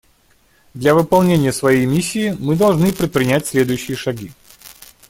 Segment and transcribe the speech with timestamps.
[0.73, 4.31] Для выполнения своей миссии мы должны предпринять следующие шаги.